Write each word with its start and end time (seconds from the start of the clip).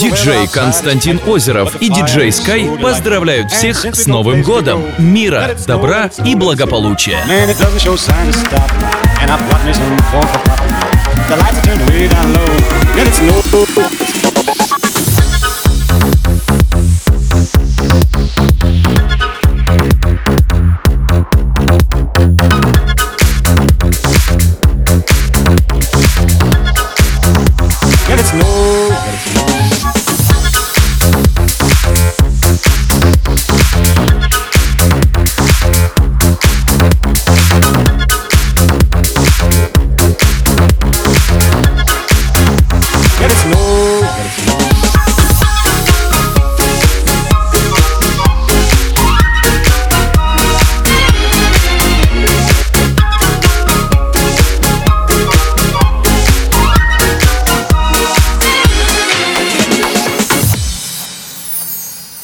Диджей 0.00 0.46
Константин 0.46 1.20
Озеров 1.26 1.76
и 1.80 1.88
диджей 1.88 2.30
Скай 2.30 2.70
поздравляют 2.80 3.50
всех 3.50 3.94
с 3.94 4.06
Новым 4.06 4.42
годом! 4.42 4.84
Мира, 4.98 5.56
добра 5.66 6.10
и 6.24 6.34
благополучия! 6.34 7.18
Man, 7.26 7.50
it 7.50 7.58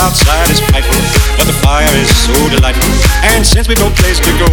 outside 0.00 0.48
is 0.50 0.60
frightful, 0.72 0.96
but 1.36 1.44
the 1.44 1.56
fire 1.60 1.88
is 2.00 2.08
so 2.24 2.34
delightful. 2.48 2.88
And 3.22 3.44
since 3.44 3.68
we've 3.68 3.78
no 3.78 3.90
place 4.00 4.18
to 4.18 4.32
go, 4.40 4.48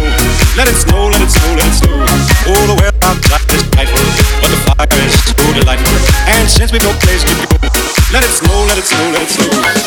let 0.56 0.68
it 0.68 0.76
snow, 0.76 1.08
let 1.08 1.20
it 1.24 1.30
snow, 1.32 1.50
let 1.56 1.66
it 1.66 1.76
snow. 1.76 1.96
Oh, 2.52 2.62
the 2.68 2.76
weather 2.76 3.00
outside 3.08 3.48
is 3.56 3.64
frightful, 3.72 4.04
but 4.44 4.50
the 4.52 4.60
fire 4.68 5.00
is 5.08 5.14
so 5.24 5.44
delightful. 5.56 5.96
And 6.28 6.48
since 6.48 6.72
we've 6.72 6.84
no 6.84 6.92
place 7.00 7.24
to 7.24 7.34
go, 7.34 7.56
let 8.12 8.22
it 8.22 8.32
snow, 8.32 8.64
let 8.68 8.76
it 8.76 8.84
snow, 8.84 9.04
let 9.10 9.22
it 9.24 9.30
snow. 9.32 9.77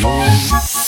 Oh. 0.00 0.87